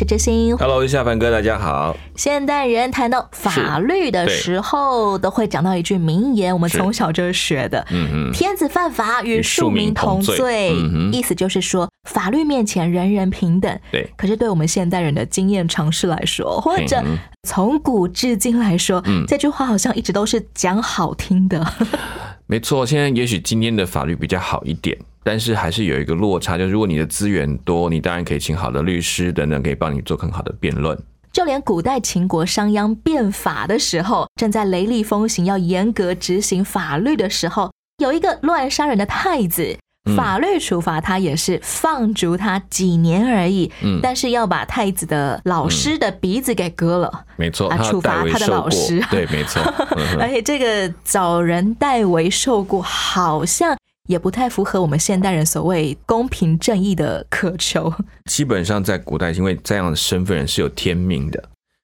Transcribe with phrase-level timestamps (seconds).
[0.00, 0.56] 是知心。
[0.56, 1.94] Hello，夏凡哥，大家好。
[2.16, 10.72] 现代人谈到法律的时候，都会讲到一句名言，我们从小就学的：“嗯嗯，天子犯法，与与庶庶民民同罪同罪。
[10.72, 13.78] 嗯意思就是说，法律面前人人平等。
[13.92, 21.74] 对，可是对我们现代人的经验常识来说，或者嗯从古至今来说，嗯这句话好像一直都是讲好听的。
[22.48, 22.86] 没错。
[22.86, 30.98] 现在也许今天的法律比较好一点，但是还是有一个落差，就是如果你的资源多，你当然可以请好的律师等等，可以帮你做更好的辩论。
[31.32, 37.70] 就连古代秦国商鞅变法的时候，正在雷厉风行、要严格执行法律的时候，
[38.02, 39.76] 有一个乱杀人的太子，
[40.08, 40.16] 嗯。
[40.16, 44.00] 法律处罚他也是放逐他几年而已，嗯。
[44.02, 49.00] 但是要把太子的老师的鼻子给割了，没错，处罚他的老师。
[49.08, 49.62] 对，没错。
[49.96, 50.18] 嗯。
[50.18, 53.76] 而且这个找人代为受过，好像
[54.10, 57.92] 也不太符合我们现代人所谓公平正义的渴求。
[58.28, 61.40] 基本上在古代，因为这样的身份人是有天命的，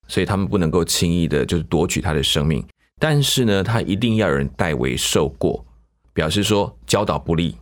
[0.09, 2.67] 所以他们不能够轻易的就是夺取他的生命。
[2.99, 5.65] 但是呢，他一定要有人代为受过，
[6.13, 7.57] 表示说教导不力，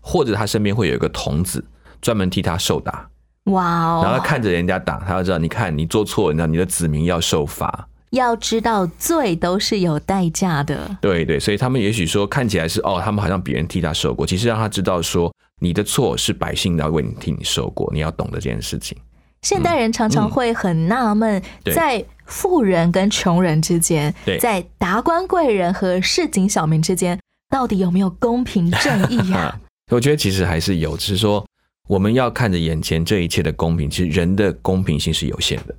[0.00, 1.62] 或者他身边会有一个童子
[2.00, 3.06] 专门替他受打，
[3.44, 4.00] 哇哦！
[4.02, 7.86] 然后他看着人家打，他要知道，你看你做错，那你的子民要受罚。
[8.16, 10.98] 要知道罪都是有代价的。
[11.00, 18.98] 对对，所以他们也许说看起来是哦，他们好像别人替他受过，其实让他知道说你的错是百姓要为你替你受过，你要懂得这件事情。
[19.42, 27.16] 现代人常常会很纳闷，对在富人跟穷人之间对，在达官贵人和市井小民之间，
[27.48, 29.56] 到底有没有公平正义呀、
[29.92, 31.46] 我觉得其实还是有，只是说
[31.86, 35.74] 我们要看着眼前这一切的公平，其实人的公平性是有限的，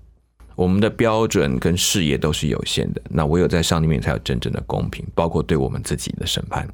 [0.57, 3.01] 我们的标准跟视野都是有限的。
[3.09, 6.67] 那唯有在上帝面前才有真正的公平，包括对我们自己的审判。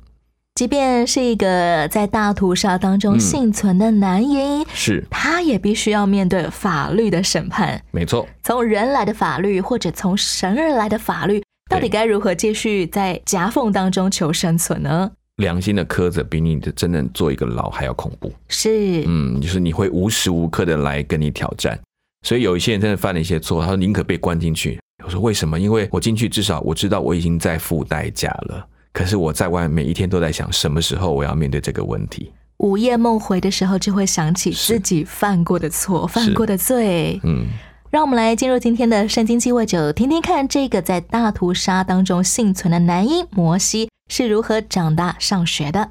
[0.55, 7.83] 即便是一个在大屠杀当中嗯幸存的男婴，是，他也必须要面对法律的审判。
[7.91, 15.11] 没错，从人来的法律，或者从神而来的法律，到底该如何继续在夹缝当中求生存呢？
[15.37, 18.31] 良心的苛责比你的真正做一个牢还要恐怖。
[18.47, 21.77] 是，嗯，就是你会无时无刻的来跟你挑战。
[22.23, 24.79] 所以有一些人真的犯了一些错，他说宁可被关进去。
[25.05, 25.59] 我说为什么？
[25.59, 28.65] 因为我进去至少我知道我已经在付代价了。
[28.93, 32.31] 可是我在外面每一天都在想，什么时候我要面对这个问题？
[32.57, 37.19] 午夜梦回的时候，就会想起自己犯过的错、犯过的罪。
[37.23, 37.47] 嗯，
[37.89, 45.89] 让我们来进入今天的圣经鸡尾酒，听听看这个在大屠杀当中幸存的男婴摩西是如何长大上学的。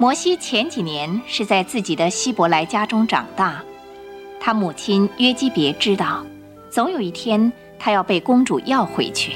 [0.00, 3.62] 摩西前几年是在自己的希伯来家中长大，
[4.40, 6.24] 他母亲约基别知道，
[6.70, 9.34] 总有一天他要被公主要回去，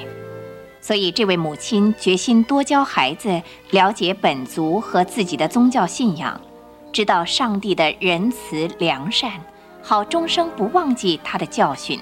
[0.80, 3.42] 所以这位母亲决心多教孩子
[3.72, 6.40] 了解本族和自己的宗教信仰，
[6.90, 9.32] 知道上帝的仁慈良善，
[9.82, 12.00] 好终生不忘记他的教训。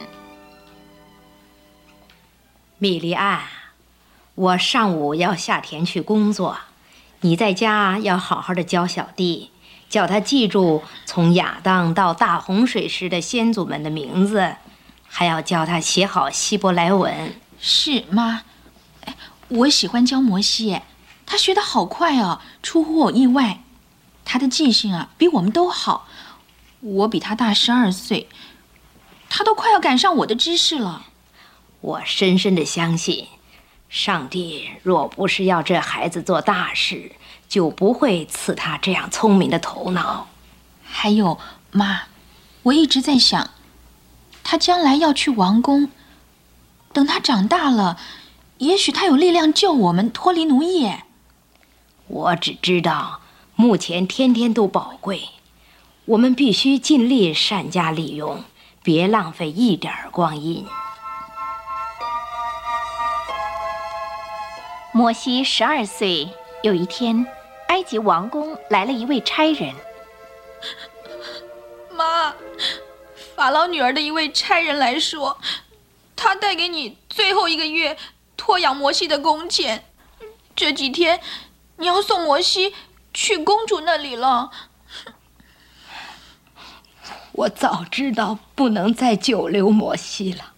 [2.79, 3.41] 米利安，
[4.37, 6.57] 我上午要下田去工作，
[7.25, 9.51] 你在家要好好的教小弟，
[9.89, 14.57] 叫他记住从亚当到大洪水时的先祖们的名字，
[15.07, 17.35] 还要教他写好希伯来文。
[17.61, 18.43] 是妈，
[19.05, 19.15] 哎
[19.47, 20.83] 我喜欢教摩西，哎
[21.25, 23.61] 他学得好快哦，出乎我意外。
[24.25, 26.09] 他的记性啊，比我们都好。
[26.81, 28.29] 我比他大十二岁，
[29.29, 31.07] 他都快要赶上我的知识了。
[31.81, 33.29] 我深深的相信，
[33.93, 37.13] 上帝若不是要这孩子做大事，
[37.47, 40.29] 就不会赐他这样聪明的头脑。
[40.83, 41.39] 还有
[41.71, 42.05] 妈，
[42.63, 43.51] 我一直在想，
[44.43, 45.91] 他将来要去王宫，
[46.95, 47.99] 等他长大了，
[48.57, 50.87] 也许他有力量救我们脱离奴役。
[50.87, 51.05] 哎
[52.09, 53.21] 我只知道，
[53.57, 55.29] 目前天天都宝贵，
[56.07, 58.43] 我们必须尽力善加利用，
[58.83, 60.65] 别浪费一点光阴。
[64.95, 66.29] 摩西十二岁，
[66.63, 67.27] 有一天，
[67.69, 69.75] 埃及王宫来了一位差人。
[71.91, 72.35] 妈，
[73.35, 75.39] 法老女儿的一位差人来说，
[76.15, 77.97] 他带给你最后一个月
[78.37, 79.83] 托养摩西的工钱。
[80.55, 81.21] 这几天，
[81.77, 82.75] 你要送摩西
[83.15, 84.51] 去公主那里了。
[87.33, 90.53] 我早知道不能再久留摩西了。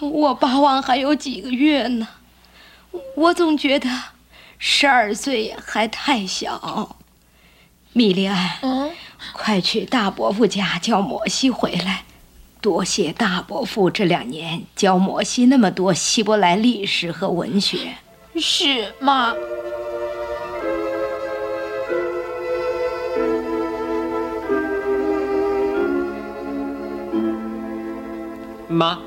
[0.00, 2.08] 我巴望还有几个月呢，
[3.16, 3.88] 我总觉得
[4.58, 6.96] 十二岁还太小。
[7.92, 8.92] 米莉安，嗯，
[9.32, 12.04] 快去大伯父家叫摩西回来。
[12.60, 17.96] 多谢大伯父这两年教摩西那么多希伯来历史和文学。
[18.36, 19.34] 是妈。
[28.68, 29.00] 妈，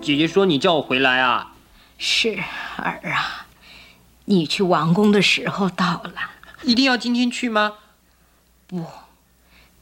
[0.00, 1.47] 姐姐说你叫我回来啊。
[2.00, 2.38] 是
[2.76, 3.46] 儿啊，
[4.26, 6.12] 你去王宫的时候到了。
[6.62, 7.74] 一定要今天去吗？
[8.68, 8.86] 不，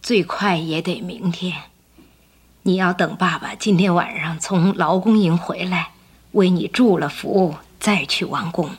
[0.01, 1.65] 最快也得明天。
[2.63, 5.91] 你要等爸爸今天晚上从劳工营回来，
[6.33, 8.71] 为你祝了福，再去王宫。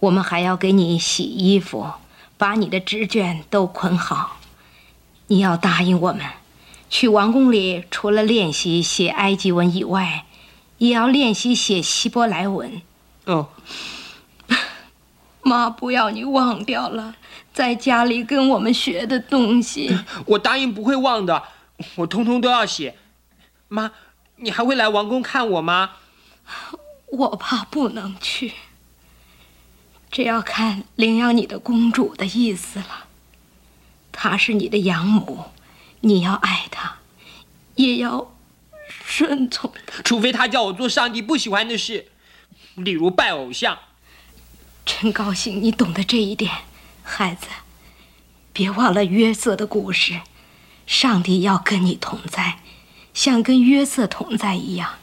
[0.00, 1.92] 我们还要给你洗衣服，
[2.38, 4.38] 把你的纸卷都捆好。
[5.26, 6.24] 你要答应我们，
[6.88, 10.24] 去王宫里除了练习写埃及文以外，
[10.80, 12.80] 也要练习写希伯来文。
[13.26, 13.50] 哦，
[15.44, 17.14] 妈不要你忘掉了，
[17.52, 19.94] 在家里跟我们学的东西。
[20.24, 21.42] 我答应不会忘的，
[21.96, 22.96] 我通通都要写。
[23.68, 23.92] 妈，
[24.36, 25.90] 你还会来王宫看我吗？
[27.12, 28.54] 我怕不能去，
[30.10, 33.04] 这要看领养你的公主的意思了。
[34.12, 35.44] 她是你的养母，
[36.00, 36.96] 你要爱她，
[37.74, 38.32] 也要
[39.10, 40.00] 顺从她。
[40.02, 42.06] 除非他叫我做上帝不喜欢的事，
[42.76, 43.76] 例如拜偶像。
[44.86, 46.50] 真高兴你懂得这一点，
[47.02, 47.48] 孩子。
[48.52, 50.20] 别忘了约瑟的故事，
[50.86, 52.60] 上帝要跟你同在，
[53.12, 54.94] 像跟约瑟同在一样。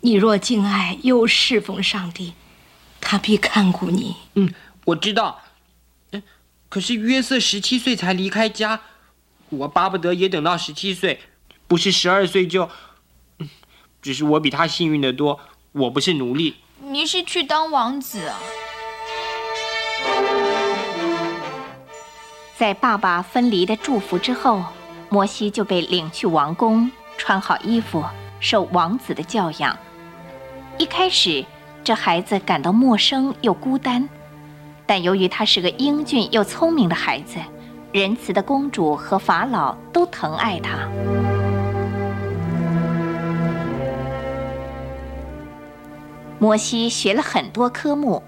[0.00, 2.34] 你若敬爱又侍奉上帝，
[3.00, 4.16] 他必看顾你。
[4.34, 4.52] 嗯，
[4.86, 5.42] 我知道。
[6.12, 6.22] 嗯，
[6.68, 8.80] 可是约瑟十七岁才离开家，
[9.50, 11.20] 我巴不得也等到十七岁，
[11.68, 12.68] 不是十二岁就……
[14.00, 15.38] 嗯，只是我比他幸运得多，
[15.72, 16.56] 我不是奴隶。
[16.82, 18.38] 你是去当王子啊？
[22.56, 24.64] 在爸爸分离的祝福之后，
[25.08, 28.04] 摩西就被领去王宫，穿好衣服，
[28.40, 29.76] 受王子的教养。
[30.78, 31.44] 一开始，
[31.84, 34.08] 这孩子感到陌生又孤单，
[34.86, 37.38] 但由于他是个英俊又聪明的孩子，
[37.92, 41.49] 仁慈的公主和法老都疼爱他。
[46.40, 48.22] 摩西学了很多科目，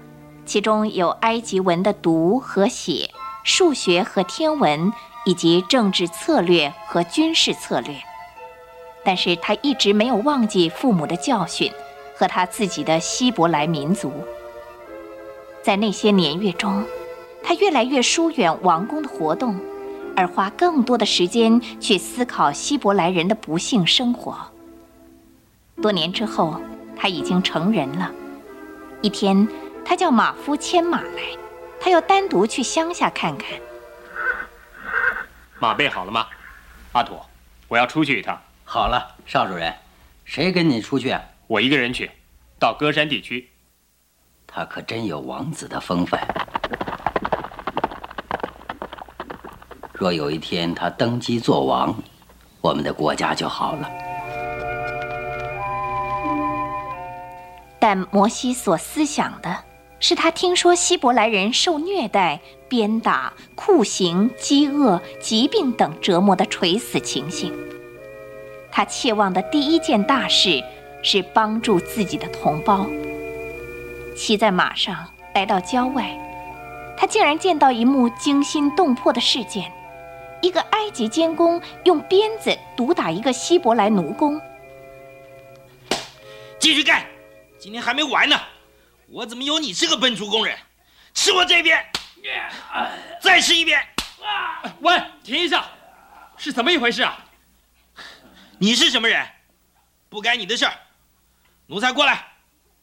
[0.45, 3.09] 其中有埃及文的读和写。
[3.43, 4.93] 数学和天文，
[5.25, 7.93] 以及政治策略和军事策略，
[9.03, 11.69] 但是他一直没有忘记父母的教训
[12.15, 14.13] 和他自己的希伯来民族。
[15.61, 16.85] 在那些年月中，
[17.43, 19.59] 他越来越疏远王宫的活动，
[20.15, 24.37] 而花更多的时间去思考希伯来人的不幸生活。
[25.81, 26.55] 多年之后，
[26.95, 28.11] 他已经成人了。
[29.01, 29.47] 一天，
[29.85, 31.21] 他叫马夫牵马来。
[31.79, 33.49] 他要单独去乡下看看。
[35.59, 36.27] 马备好了吗，
[36.93, 37.19] 阿土？
[37.67, 38.41] 我要出去一趟。
[38.63, 39.73] 好了，邵主任，
[40.23, 41.21] 谁跟你出去啊？
[41.47, 42.09] 我一个人去，
[42.57, 43.49] 到歌山地区。
[44.47, 46.25] 他可真有王子的风范。
[49.91, 51.93] 若有一天他登基做王，
[52.61, 53.89] 我们的国家就好了。
[57.83, 59.57] 但摩西所思想的。
[59.99, 67.53] 是他听说希伯来人受虐待、鞭打、酷刑、饥饿、疾病等折磨的垂死情形。
[68.71, 70.63] 他切望的第一件大事
[71.01, 72.87] 是帮助自己的同胞。
[74.15, 76.17] 骑在马上来到郊外，
[76.97, 79.69] 他竟然见到一幕惊心动魄的事件：
[80.41, 84.39] 一个埃及监工用鞭子毒打一个希伯来奴工。
[86.59, 87.03] 继续干，
[87.63, 88.37] 今天还没完呢。
[89.07, 90.59] 我怎么有你这个笨猪工人？
[91.13, 91.81] 吃我这边，
[93.21, 93.81] 再吃一遍。
[94.81, 95.65] 喂，停一下，
[96.35, 97.17] 是怎么一回事啊？
[98.57, 99.25] 你是什么人？
[100.09, 100.73] 不该你的事儿。
[101.67, 102.33] 奴才过来，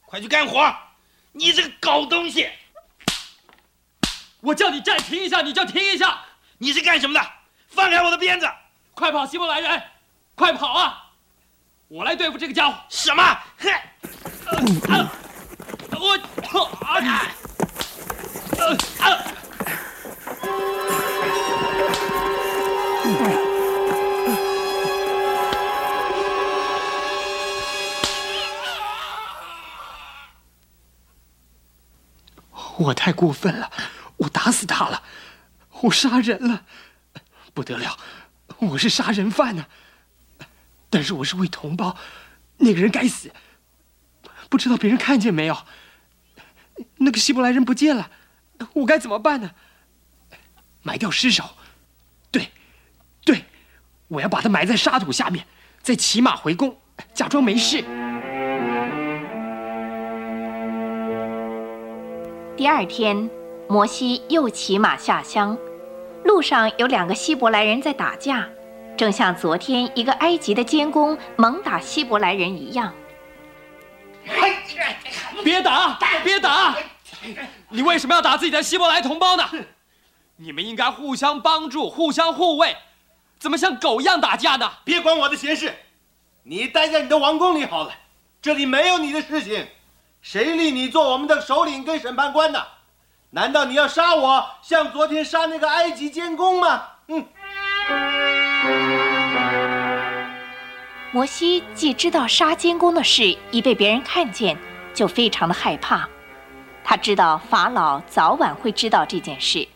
[0.07, 0.75] 快去干活。
[1.33, 2.51] 你这个狗东西！
[4.41, 6.25] 我叫你暂停一下，你就停一下。
[6.57, 7.31] 你是干什么的？
[7.69, 8.51] 放开我的鞭子！
[8.95, 9.83] 快跑，西伯来人！
[10.35, 11.11] 快跑啊！
[11.89, 12.83] 我来对付这个家伙。
[12.89, 13.23] 什么？
[13.59, 13.71] 哼！
[14.53, 14.57] 我
[14.93, 15.13] 啊！
[32.79, 33.71] 我太过分了，
[34.17, 35.03] 我打死他了，
[35.83, 36.65] 我杀人了，
[37.53, 37.99] 不得了，
[38.59, 39.67] 我是杀人犯呢。
[40.89, 41.97] 但是我是为同胞，
[42.57, 43.31] 那个人该死。
[44.51, 45.57] 不知道别人看见没有？
[46.99, 48.11] 那个希伯来人不见了，
[48.75, 49.53] 我该怎么办呢？
[50.83, 51.45] 埋掉尸首，
[52.31, 52.49] 对，
[53.25, 53.45] 对，
[54.09, 55.47] 我要把他埋在沙土下面，
[55.83, 56.77] 再骑马回宫，
[57.13, 57.85] 假装没事。
[62.57, 63.31] 第二天，
[63.69, 65.57] 摩西又骑马下乡，
[66.25, 68.49] 路上有两个希伯来人在打架，
[68.97, 72.93] 正像昨天一个埃及的监工猛打希伯来人一样。
[75.45, 75.99] 别打！
[76.23, 76.77] 别打！
[77.69, 79.49] 你为什么要打自己的希伯来同胞呢？
[80.37, 82.77] 你们应该互相帮助、互相护卫，
[83.39, 84.73] 怎么像狗一样打架呢？
[84.85, 85.75] 别管我的闲事，
[86.43, 87.93] 你待在你的王宫里好了，
[88.41, 89.67] 这里没有你的事情。
[90.23, 92.63] 谁立你做我们的首领跟审判官呢？
[93.31, 96.89] 难道你要杀我，像昨天杀那个埃及监工吗？
[97.09, 97.27] 嗯。
[101.13, 104.57] 摩西既知道杀监工的事已被别人看见，
[104.95, 106.09] 就非常的害怕。
[106.85, 109.67] 他知道法老早晚会知道这件事，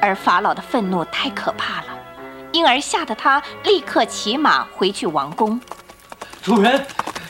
[0.00, 1.98] 而法老的愤怒太可怕了，
[2.52, 5.60] 因而吓得他立刻骑马回去王宫。
[6.40, 6.86] 主人，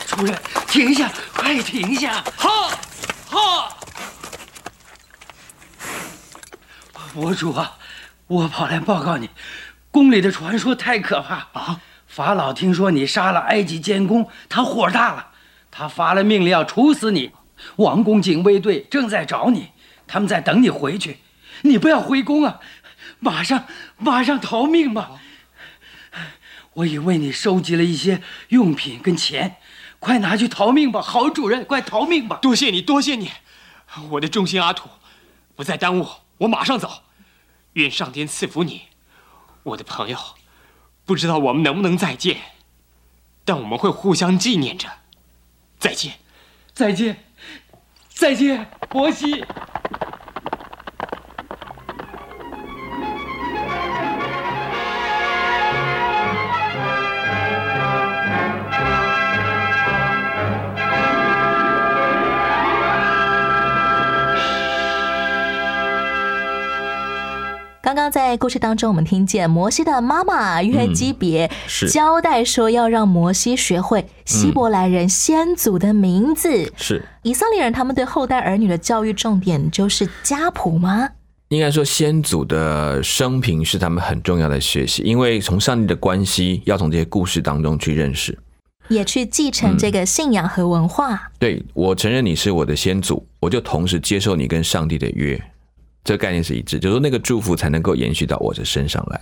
[0.06, 2.22] 主人，停下，快停下！
[2.36, 2.70] 哈，
[3.30, 3.76] 哈！
[7.14, 7.78] 我主啊，
[8.26, 9.30] 我跑来报告你，
[9.90, 11.80] 宫里的传说太可怕啊！
[12.18, 15.28] 法老听说你杀了埃及监工，他火大了，
[15.70, 17.30] 他发了命令要处死你。
[17.76, 19.68] 王宫警卫队正在找你，
[20.04, 21.18] 他们在等你回去。
[21.62, 22.58] 你不要回宫啊，
[23.20, 23.66] 马上
[23.98, 25.12] 马上逃命吧！
[26.72, 29.54] 我已为你收集了一些用品跟钱，
[30.00, 32.40] 快拿去逃命吧，好主人，快逃命吧！
[32.42, 33.30] 多谢你，多谢你，
[34.10, 34.88] 我的忠心阿土，
[35.54, 36.08] 不再耽误，
[36.38, 37.04] 我马上走。
[37.74, 38.86] 愿上天赐福你，
[39.62, 40.18] 我的朋友。
[41.08, 42.36] 不知道我们能不能再见，
[43.42, 44.86] 但我们会互相纪念着。
[45.78, 46.12] 再见，
[46.74, 47.24] 再见，
[48.10, 49.42] 再见，伯西。
[68.10, 71.50] 在故事当中，我们听见摩西的妈妈约基别
[71.90, 76.72] 交代说，要让摩西学会希伯来人先祖的名字。
[76.76, 81.08] 是以色列人他们对后代儿女的教育重点就是家谱吗？
[81.48, 88.38] 应该说，先祖的生平是他们很重要的学习，因为从上帝的关系要从这些故事当中去认识，
[88.88, 91.30] 也去继承这个信仰和文化。
[91.38, 95.42] 对我承认你是我的先祖，我就同时接受你跟上帝的约。
[96.08, 99.20] 这个概念是一致，就是说那个祝福才能够延续到我的身上来。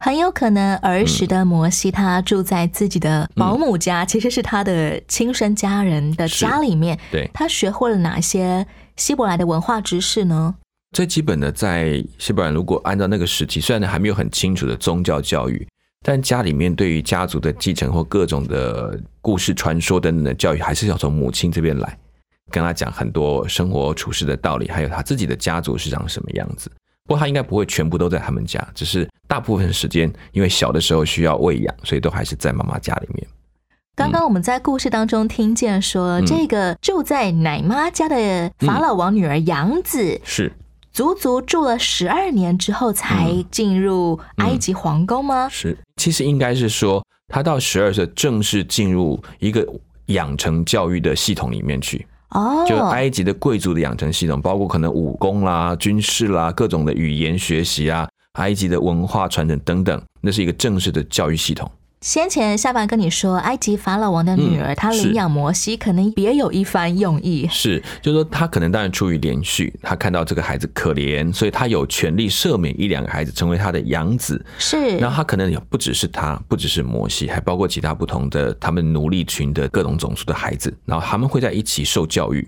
[0.00, 6.98] 很有可能儿时的摩西他住在自己的保姆家，其实是他的亲生家人的家里面。
[7.12, 10.56] 对，他学会了哪些希伯来的文化知识呢？
[10.90, 15.64] 最基本的，在希伯来，如果按照那个时期，虽然还没有很清楚的宗教教育，
[16.02, 21.96] 但家里面对于家族的继承或各种的故事传说等等的教育，还是要从母亲这边来。
[22.50, 26.70] 跟他讲很多生活处事的道理，还有他自己的家族是长什么样子。
[27.06, 33.26] 不过他应该不会全部都在他们家，只是大部分时间，因为小的时候需要喂养，所以都还是在妈妈家里面。
[33.94, 40.52] 刚刚我们在故事当中听见说，这个住在奶妈家的法老王女儿杨子是
[40.92, 45.48] 足足住了十二年之后才进入埃及皇宫吗？
[45.48, 49.64] 是，其实应该是说，他到十二岁正式进入一个
[50.06, 52.06] 养成教育的系统里面去。
[52.34, 61.70] 哦，就埃及的贵族的养成系统，包括可能武功啦、军事啦、各种的语言学习啊，埃及的文化传承等等，那是一个正式的教育系统。
[62.04, 67.48] 先前下班跟你说，埃及法老王的女儿，她领养摩西，可能别有一番用意。
[67.50, 74.44] 是，就是说他可能当然出于连续，他看到这个孩子可怜，所以他有权利赦免一两个孩子，成为他的养子。
[74.58, 82.46] 是，然后他可能也不只是他，不只是摩西，还包括其他不同的他们奴隶群的各种种族的孩子，然后他们会在一起受教育。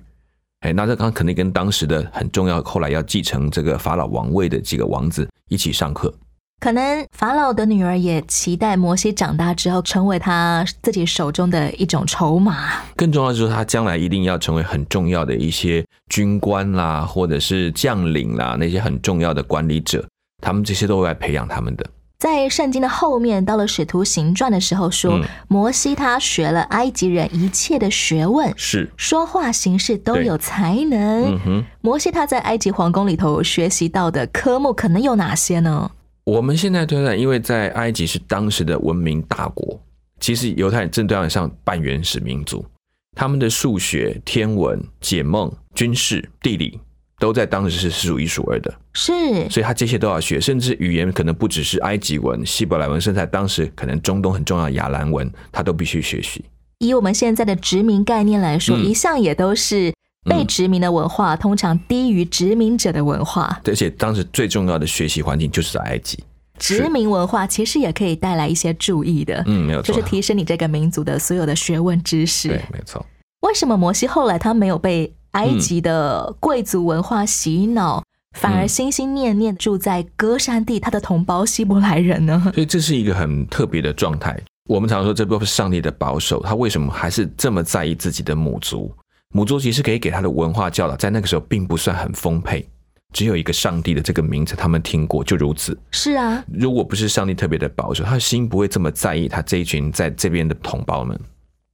[0.61, 6.13] 哎，那这刚肯定跟当时的很重要，后来要继承这个法老王位的几个王子一起上课。
[6.59, 12.83] 可能法老的女儿也期待摩西长大之后成为他自己手中的一种筹码。
[12.97, 20.07] 更重要的就是他将来一定要成为很重要的一些军官啦，或者是将领啦，那些很重要的管理者，
[20.43, 21.87] 他们这些都会来培养他们的。
[22.19, 31.39] 在圣经的后面，到了使徒行传的时候说，摩西他学了埃及人一切的学问，是说话行事都有才能。
[31.45, 35.91] 嗯，摩西他在埃及皇宫里头学习到的科目可能有哪些呢？
[36.27, 39.81] 我们现在推断，因为在埃及是当时的文明大国，
[40.19, 42.67] 其实犹太人正对上半原始民族，
[43.15, 46.81] 他们的数学、天文、解梦、军事、地理。
[47.19, 56.45] 都在当时是数一数二的，是，所以他这些都要学，甚至语言可能不只是埃及文、希伯来文，甚至在当时可能中东很重要的亚兰文，他都必须学习。
[56.81, 59.95] 以我们现在的殖民概念来说，一向也都是
[60.27, 66.23] 被殖民的文化通常低于殖民者的文化，而且当时最重要的学习环境就是在埃及。
[66.59, 72.49] 殖民文化其实也可以带来一些注意的，嗯，没有错，就是提升你这个民族的所有的学问知识。
[72.49, 73.05] 对，没错。
[73.41, 75.13] 为什么摩西后来他没有被？
[75.33, 78.03] 埃及的贵族文化洗脑，
[78.39, 82.41] 反而心心念念住在歌山地他的同胞希伯来人呢？
[82.55, 84.35] 所以这是一个很特别的状态。
[84.67, 88.91] 我们常说这部分是上帝的保守，他为什么还是这么在意自己的母族？
[89.37, 92.67] 母族其实可以给他的文化教导，在那个时候并不算很丰沛，
[93.13, 95.79] 只有一个上帝的这个名字，他们听过，就如此。
[95.91, 101.21] 是啊，如果不是上帝特别的保守，他的心不会这么在意他这一群在这边的同胞们。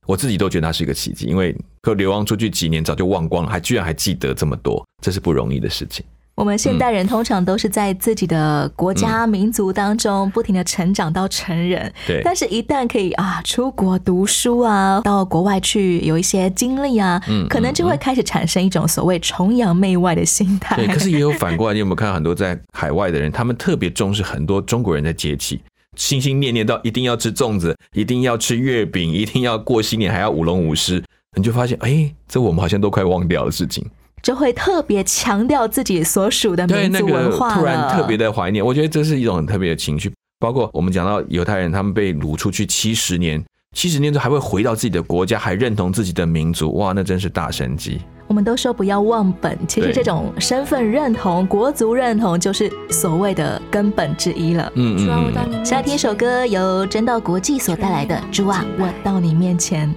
[0.08, 6.04] 我自己都觉得他是一个奇迹，因为可流亡出去几年早就忘光了，还居然还记得这么多，这是不容易的事情。
[6.34, 12.20] 我们现代人通常都是在自己的国家民族当中不停的成长到成人，对。
[12.24, 20.76] 但是，一旦可以啊出国读书啊，到国外去有一些经历啊，嗯，可能就会开始产生一种所谓崇洋媚外的心态。
[20.76, 25.60] 对，可是也有 反过来，你有没有看到很多在海外的人，他们特别重视很多中国人的节气。
[25.96, 31.04] 心心念念到一定要吃粽子，一定要吃月饼，一定要过新年，还要舞龙舞狮，
[31.36, 33.84] 你就发现，哎，这我们好像都快忘掉的事情，
[34.22, 38.64] 就会特别强调自己所属的民族文化，突然特别的怀念。
[38.64, 40.12] 我觉得这是一种很特别的情绪。
[40.38, 43.44] 包括我们讲到犹太人，他们被掳出去七十年，
[43.76, 48.00] 七十年之后还会回到自己的国家，还认同自己的民族，哇，那真是大神机。
[48.26, 54.72] 我们都说不要忘本，其实这种身份认同、国族认同就是所谓的根本之一了。
[54.74, 55.64] 嗯嗯。
[55.64, 59.92] 下听一首歌，由真道国际所带来的《主啊，我到你面前》。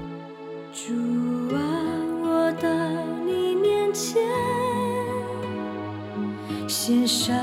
[6.78, 7.34] 献上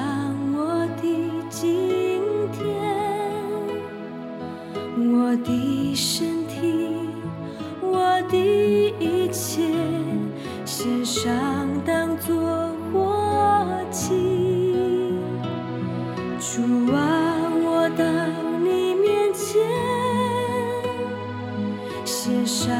[0.54, 1.02] 我的
[1.48, 2.20] 今
[2.52, 2.62] 天，
[5.10, 7.08] 我的身体，
[7.80, 8.36] 我的
[9.00, 9.62] 一切。
[10.66, 11.32] 献上
[11.82, 12.36] 当作
[12.92, 14.10] 活祭，
[16.38, 18.04] 主啊，我到
[18.62, 19.62] 你面前，
[22.04, 22.70] 献上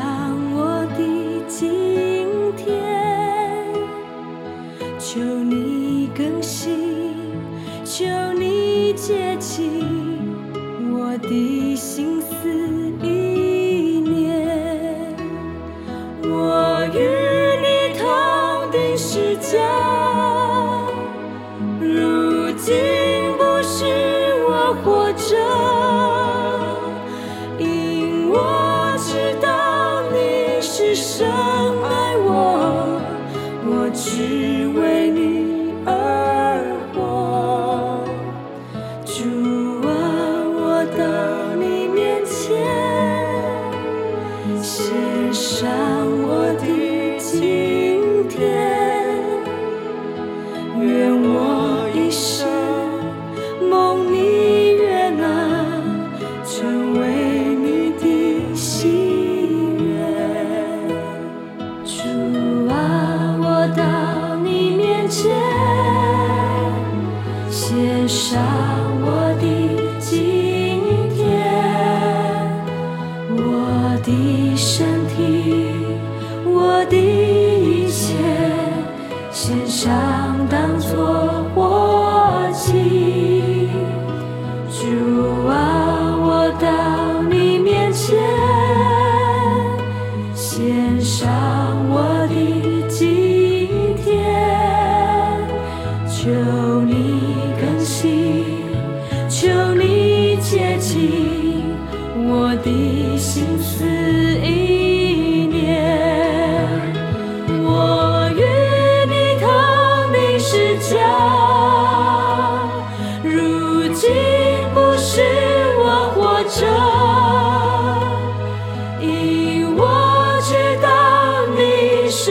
[0.55, 1.01] 我的
[1.49, 2.71] 今天，
[4.99, 5.62] 求你，
[7.95, 9.69] 求你解起
[10.95, 12.49] 我的心思
[13.07, 13.42] 意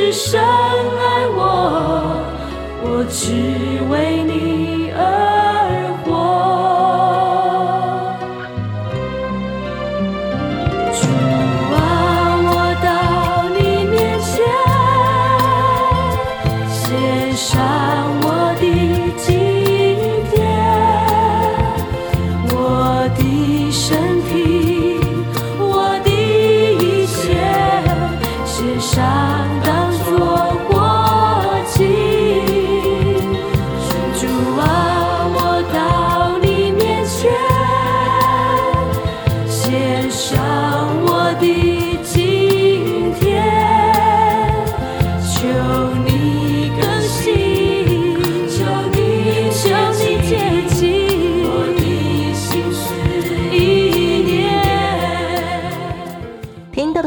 [0.01, 2.25] 只深爱我
[2.81, 3.29] 我只
[3.87, 4.50] 为你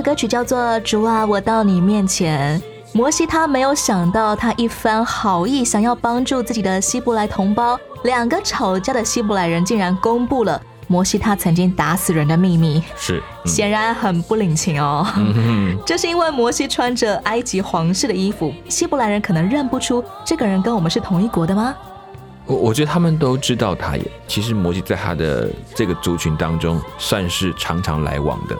[0.04, 2.60] 歌曲叫做《主啊，我到你面前》。
[2.92, 15.04] 摩西他没有想到，他一番好意想要帮助自己的希伯来同胞，两个吵架的希伯来人竟然公布了摩西他曾经打死人的秘密，是显然很不领情哦。
[15.16, 21.74] 嗯这是因为摩西穿着埃及皇室的衣服，希伯来人可能认不出这个人跟我们是同一国的吗？
[22.46, 28.56] 我我觉得他们都知道他也，其实摩西在他的这个族群当中算是常常来往的，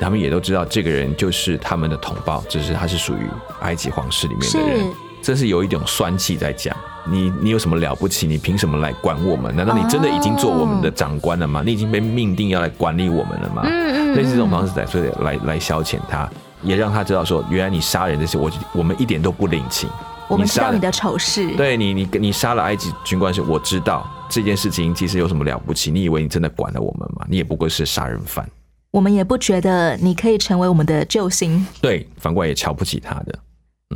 [0.00, 3.28] 他们也都知道这个人就是他们的同胞，只是他是属于
[3.60, 4.86] 埃及皇室里面的人是，
[5.22, 6.76] 这是有一种酸气在讲。
[7.06, 8.26] 你你有什么了不起？
[8.26, 9.54] 你凭什么来管我们？
[9.54, 11.62] 难道你真的已经做我们的长官了吗？
[11.62, 13.62] 你已经被命定要来管理我们了吗？
[13.66, 16.26] 嗯嗯类似这种方式在所以来来消遣他，
[16.62, 19.90] 也让他知道说，原来你杀人这些，我我们一点都不领情。
[20.28, 25.90] 我们知道你的丑事，对你，你你杀了埃及军官是我知道这件事情其实有什么了不起？
[25.90, 27.26] 你以为你真的管了我们吗？
[27.28, 28.48] 你也不过是杀人犯。
[28.94, 31.66] 我们也不觉得你可以成为我们的救星。
[31.80, 33.36] 对，反过来也瞧不起他的。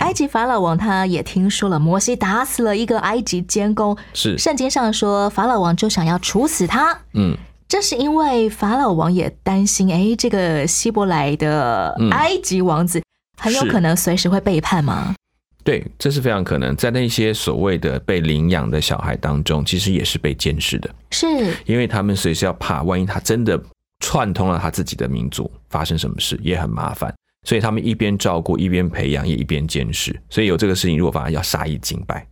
[0.00, 6.98] 埃及法老王他也听说了摩西打死了一个埃及监工，是圣经上说法老王就想要处死他。
[7.14, 7.36] 嗯，
[7.68, 13.00] 这是因为法老王也担心，哎，这个希伯来的嗯埃及王子
[13.40, 15.14] 很有可能随时会背叛吗？
[15.62, 21.28] 对，这是非常可能在那些所谓的被领养的小孩当中，其实也是被监视的，是
[21.66, 23.60] 因为他们随时要怕，万一他真的
[24.00, 27.14] 串通了他自己的民族，发生什么事也很麻烦。
[27.44, 30.18] 所以他们一边照顾，一边培养，也一边监视。
[30.28, 32.26] 所以有这个事情，如果反而要杀一儆百。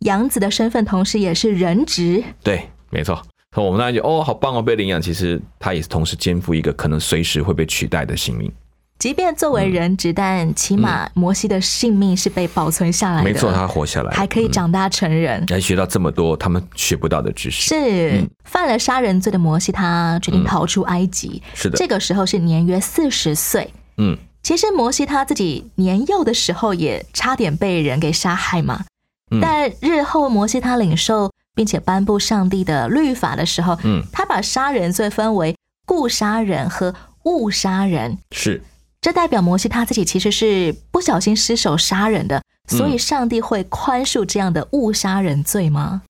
[0.00, 2.22] 养子的身份，同时也是人质。
[2.42, 3.20] 对，没错。
[3.56, 5.00] 我们那就哦，好棒哦，被领养。
[5.00, 8.50] 其实他也是同时肩负一个可能随时会被取代的性命。
[8.98, 13.22] 即便作为人质，但起码摩西的性命是被保存下来的。
[13.22, 17.68] 嗯没错，他活下来，还可以长大成人，还学到这么多他们学不到的知识。
[17.68, 21.42] 是犯了杀人罪的摩西，他决定逃出埃及。
[21.52, 23.70] 是的这个时候是年约四十岁。
[23.98, 28.84] 嗯，其实摩西他自己年幼的时候也差点被人给杀害嘛。
[29.30, 38.18] 嗯但日后摩西他领受并且颁布上帝的律法的时候，嗯他把杀人罪分为故杀人和误杀人。
[38.30, 38.62] 是
[39.04, 46.00] 这代表摩西他自己其实是不小心失手杀人的，嗯所以上帝会宽恕这样的误杀人罪吗？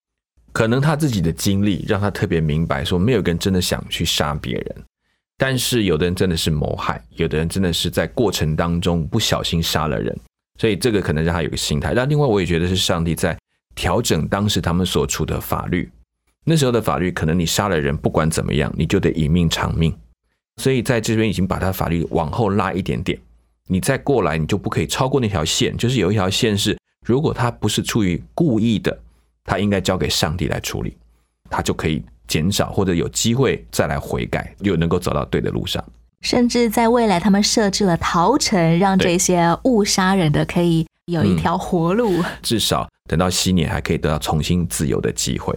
[0.53, 4.77] 可能他自己的经历让他特别明白，说没有人真的想去杀别人，
[5.37, 10.17] 但是有的人真的是谋害，有的人真的是在过程当中不小心杀了人，
[10.61, 11.95] 所以这个可能让他有个心态。
[11.95, 13.37] 那另外我也觉得是上帝在
[13.75, 15.91] 调整当时他们所处的法律，
[16.45, 19.93] 那时候的法律可能你杀了人，不管怎么样，你就得以命偿命，
[20.57, 23.19] 所以在这边已经把他法律往后拉一点点，
[23.69, 29.01] 你再过来你就不可以超过那条线，就是有一条线是如果他不是出于故意的。
[29.47, 30.97] 他应该交给上帝来处理，
[31.51, 35.85] 他就可以减少或者有机会再来悔改，又能够走到对的路上。
[36.23, 42.25] 甚至在未来，他们设置了逃城，让这些误杀人的可以有一条活路。
[42.41, 45.55] 至少等到昔年还可以得到重新自由的机会。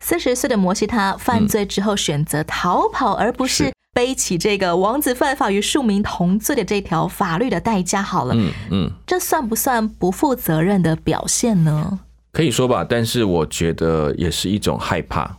[0.00, 8.02] 四十岁的摩西，他犯罪之后选择逃跑，而不是背起这个王子犯法与庶民同罪的这条法律的代价。
[8.02, 11.98] 好了，嗯嗯，这算不算不负责任的表现呢？
[12.32, 15.36] 可以说吧，但是我觉得也是一种害怕，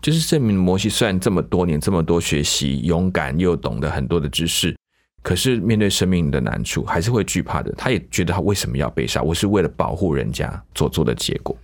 [0.00, 4.76] 就是证明摩西虽然这么多年这么多学习，勇敢又懂得很多的知识，
[5.20, 7.72] 可是面对生命的难处，还是会惧怕的。
[7.76, 9.20] 他也觉得他为什么要被杀？
[9.20, 11.56] 我是为了保护人家所做的结果。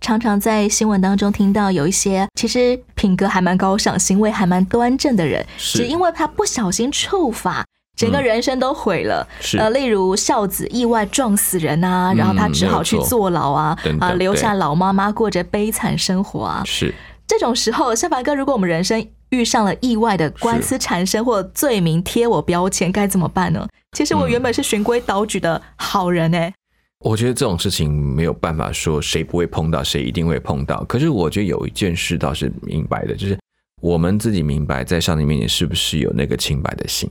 [0.00, 7.64] 常常在新闻当中听到有一些其实品格还蛮高尚、行为还蛮端正的人，只因为他不小心触法。
[7.96, 16.62] 整个人生都毁了，是呃，例如孝子意外撞死人啊，然后他只好去坐牢啊，啊，留下老妈妈过着悲惨生活啊。
[16.64, 16.94] 是
[17.26, 23.66] 这种时候，夏凡哥，如果我们人生遇上了意外的官司缠身或罪名贴我标签，该怎么办呢？
[23.96, 26.54] 其实我原本是循规蹈矩的好人哎、欸。
[27.00, 30.82] 我觉得这种事情没有办法说谁不会碰到，谁一定会碰到。
[30.84, 33.38] 可是我觉得有一件事倒是明白的，就是
[33.80, 37.08] 我们自己明白在上帝面前是不是有那个清白的心。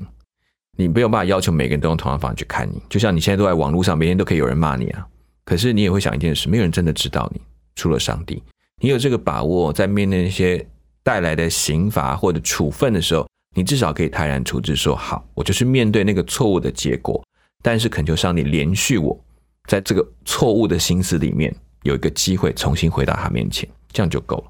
[0.78, 5.08] 你没有办法要求每个人都用同样方法去看你，就像你现在都在网络上，每天都可以有人骂你啊。
[5.45, 7.41] 可是你也会想一件事，没有人真的知道你，
[7.76, 8.43] 除了上帝。
[8.82, 10.63] 你有这个把握，在面对那些
[11.02, 17.23] 带来的刑罚或者处分的时候，你至少可以泰然处之，说好，我就是面对那个错误的结果，
[17.63, 19.19] 但是恳求上帝连续我，
[19.67, 21.53] 在这个错误的心思里面
[21.84, 24.43] 有一个机会重新回到他面前，这样就够了。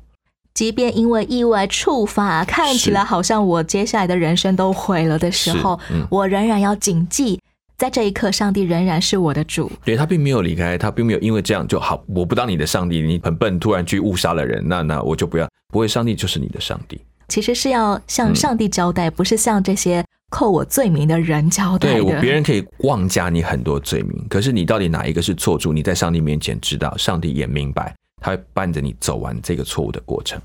[0.53, 7.39] 即便因为意外触发，看起来好像我接下来的人生都毁了的时候，嗯、我仍然要谨记，
[7.77, 9.71] 在这一刻，上帝仍然是我的主。
[9.86, 16.99] 对他并没有离开，他并没有因为这样就好，我不当你的上帝，你很笨，突然去误杀了人，那那我就不要，不会，上帝就是你的上帝。
[17.27, 22.09] 其实是要向上帝交代，嗯、不是向这些扣我罪名的人交代对我。
[22.19, 25.71] 别人可以妄加你很多罪名，可是你到底哪一个是错处？
[25.71, 30.39] 你在上帝面前知道，上帝也明白，他会伴着你走完这个错误的过程。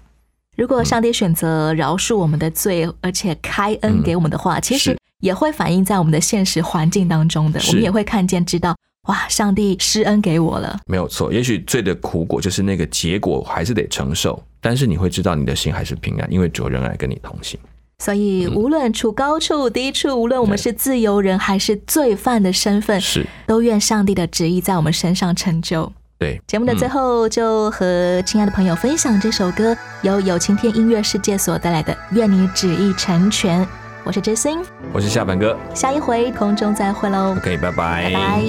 [0.56, 7.58] 如果上帝选择饶恕我们的罪，而且开恩给我们的话，其实也会反映在我们的现实环境当中的。
[7.58, 8.76] 是我们也会看见，知道
[9.08, 10.78] 哇，上帝施恩给我了。
[10.86, 17.58] 没有错，也许罪的苦果就是那个结果，还是得承受，但是你会知道你的心还是平安，因为主仍然跟你同行。
[18.04, 23.24] 所以，嗯无论处高处低处，无论我们是自由人还是罪犯的身份，是。
[23.46, 25.92] 都愿上帝的旨意在我们身上成就。
[26.18, 33.62] 对，节目的最嗯后，就和亲爱的朋友分享这首歌，由有晴天音乐世界所带来的《愿你旨意成全》。
[34.04, 34.58] 我是知心，
[34.92, 38.42] 我是下班哥下一回空中再会喽，，OK，拜拜，拜拜。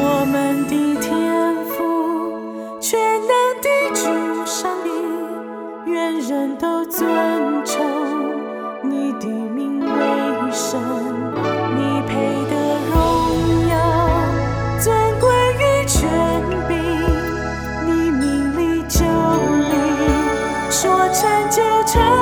[0.00, 1.12] 我们的天
[1.66, 3.28] 赋，全能
[3.60, 7.06] 的主上帝，愿人都尊
[7.66, 7.77] 崇
[10.58, 10.82] 一生，
[11.76, 12.16] 你配
[12.50, 12.56] 得
[12.90, 13.72] 荣耀、
[14.80, 16.10] 尊贵与权
[16.66, 16.76] 柄，
[17.86, 19.72] 你名利就理，
[20.68, 22.17] 说成就成。